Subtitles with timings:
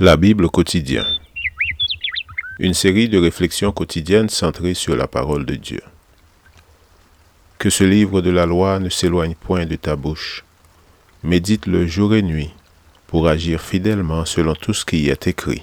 [0.00, 1.06] La Bible quotidien.
[2.58, 5.80] Une série de réflexions quotidiennes centrées sur la parole de Dieu.
[7.58, 10.44] Que ce livre de la loi ne s'éloigne point de ta bouche.
[11.22, 12.52] Médite-le jour et nuit
[13.06, 15.62] pour agir fidèlement selon tout ce qui y est écrit,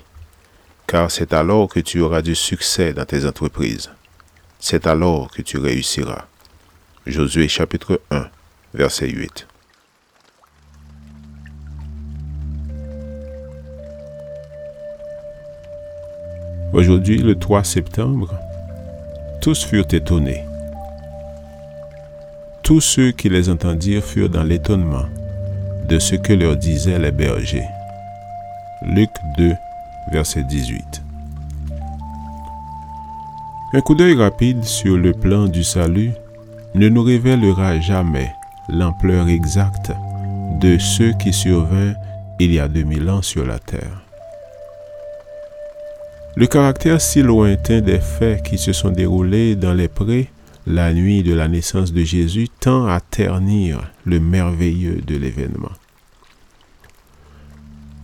[0.88, 3.91] car c'est alors que tu auras du succès dans tes entreprises.
[4.61, 6.25] C'est alors que tu réussiras.
[7.05, 8.29] Josué chapitre 1,
[8.73, 9.45] verset 8.
[16.73, 18.34] Aujourd'hui, le 3 septembre,
[19.41, 20.45] tous furent étonnés.
[22.63, 25.05] Tous ceux qui les entendirent furent dans l'étonnement
[25.89, 27.67] de ce que leur disaient les bergers.
[28.84, 29.52] Luc 2,
[30.13, 31.03] verset 18.
[33.73, 36.11] Un coup d'œil rapide sur le plan du salut
[36.73, 38.31] ne nous révélera jamais
[38.69, 39.91] l'ampleur exacte
[40.61, 41.95] de ce qui survint
[42.39, 44.11] il y a 2000 ans sur la terre.
[46.35, 50.30] Le caractère si lointain des faits qui se sont déroulés dans les prés
[50.66, 55.72] la nuit de la naissance de Jésus tend à ternir le merveilleux de l'événement.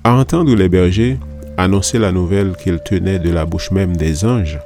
[0.03, 1.19] À entendre les bergers
[1.57, 4.59] annoncer la nouvelle qu'ils tenaient de la bouche même des anges,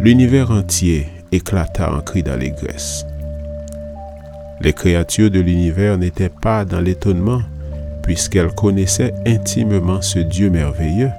[0.00, 3.06] l'univers entier éclata en cris d'allégresse.
[4.60, 7.42] Les créatures de l'univers n'étaient pas dans l'étonnement,
[8.02, 11.10] puisqu'elles connaissaient intimement ce Dieu merveilleux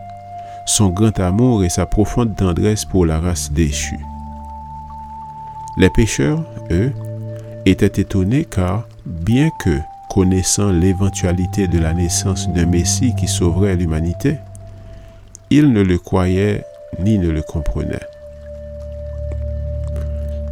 [0.67, 3.99] son grand amour et sa profonde tendresse pour la race déchue.
[5.77, 6.91] Les pécheurs, eux,
[7.65, 14.35] étaient étonnés car, bien que connaissant l'éventualité de la naissance d'un Messie qui sauverait l'humanité,
[15.49, 16.63] ils ne le croyaient
[16.99, 17.99] ni ne le comprenaient.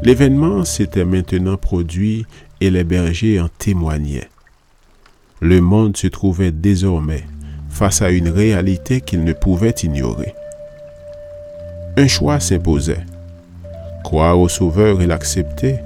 [0.01, 2.25] L'événement s'était maintenant produit
[2.61, 4.29] et les bergers en témoignaient.
[5.41, 7.25] Le monde se trouvait désormais
[7.75, 10.33] face à une réalité qu'ils ne pouvaient ignorer.
[11.97, 13.03] Un choix s'imposait.
[14.01, 15.79] Croire au Sauveur et l'accepter,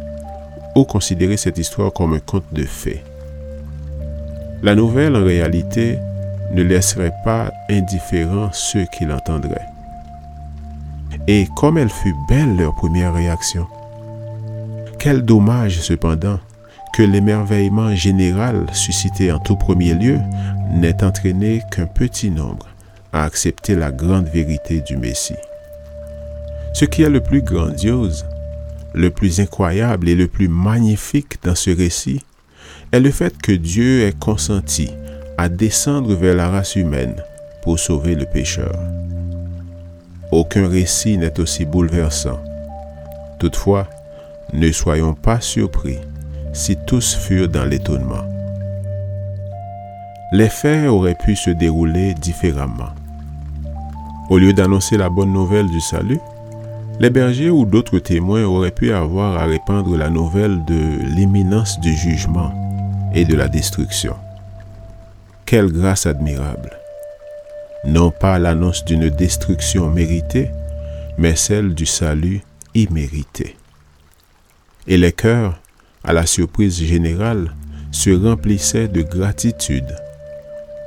[0.76, 3.04] ou considérer cette histoire comme un conte de fées.
[4.62, 5.98] La nouvelle, en réalité,
[6.52, 9.68] ne laisserait pas indifférents ceux qui l'entendraient.
[11.28, 13.66] Et comme elle fut belle leur première réaction.
[15.00, 16.40] Quel dommage cependant
[16.94, 20.20] que l'émerveillement général suscité en tout premier lieu
[20.70, 22.68] n'est entraîné qu'un petit nombre
[23.12, 25.36] à accepter la grande vérité du Messie.
[26.74, 28.26] Ce qui est le plus grandiose,
[28.94, 32.24] le plus incroyable et le plus magnifique dans ce récit
[32.92, 34.92] est le fait que Dieu ait consenti
[35.38, 37.16] à descendre vers la race humaine
[37.64, 38.78] pour sauver le pécheur.
[40.32, 42.40] Aucun récit n'est aussi bouleversant.
[43.40, 43.88] Toutefois,
[44.54, 45.98] ne soyons pas surpris
[46.54, 48.26] si tous furent dans l'étonnement
[50.32, 52.90] les faits auraient pu se dérouler différemment.
[54.30, 56.20] Au lieu d'annoncer la bonne nouvelle du salut,
[57.00, 61.94] les bergers ou d'autres témoins auraient pu avoir à répandre la nouvelle de l'imminence du
[61.96, 62.54] jugement
[63.16, 64.16] et de la destruction.
[65.46, 66.78] Quelle grâce admirable
[67.86, 70.52] Non pas l'annonce d'une destruction méritée,
[71.18, 72.42] mais celle du salut
[72.76, 73.56] immérité.
[74.86, 75.60] Et les cœurs,
[76.04, 77.56] à la surprise générale,
[77.92, 79.96] se remplissaient de gratitude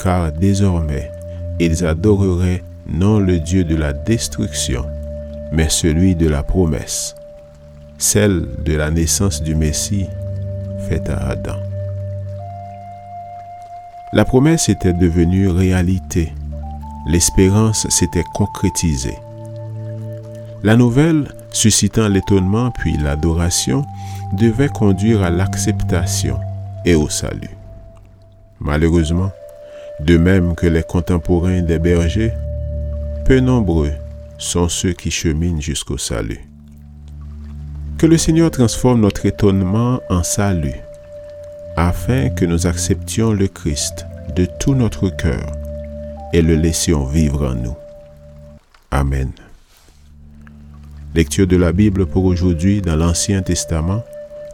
[0.03, 1.11] car désormais
[1.61, 4.85] ils adoreraient non le Dieu de la destruction,
[5.53, 7.15] mais celui de la promesse,
[7.99, 10.07] celle de la naissance du Messie
[10.89, 11.57] faite à Adam.
[14.13, 16.33] La promesse était devenue réalité,
[17.07, 19.19] l'espérance s'était concrétisée.
[20.65, 23.85] La nouvelle, suscitant l'étonnement puis l'adoration,
[24.33, 26.39] devait conduire à l'acceptation
[26.85, 27.57] et au salut.
[28.61, 29.31] Malheureusement,
[30.05, 32.33] de même que les contemporains des bergers,
[33.25, 33.93] peu nombreux
[34.39, 36.41] sont ceux qui cheminent jusqu'au salut.
[37.99, 40.81] Que le Seigneur transforme notre étonnement en salut,
[41.77, 45.53] afin que nous acceptions le Christ de tout notre cœur
[46.33, 47.77] et le laissions vivre en nous.
[48.91, 49.31] Amen.
[51.15, 54.03] Lecture de la Bible pour aujourd'hui dans l'Ancien Testament,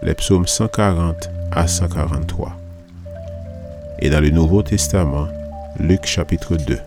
[0.03, 2.55] les psaumes 140 à 143.
[4.01, 5.29] Et dans le Nouveau Testament,
[5.81, 6.79] Luc chapitre 2.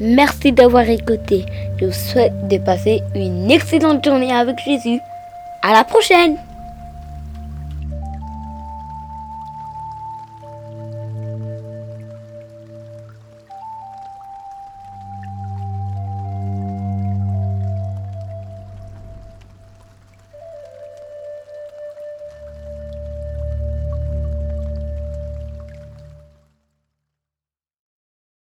[0.00, 1.46] Merci d'avoir écouté.
[1.78, 4.98] Je vous souhaite de passer une excellente journée avec Jésus.
[5.62, 6.36] À la prochaine!